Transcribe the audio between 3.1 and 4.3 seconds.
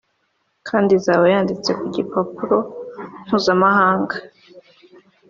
mpuzamahanga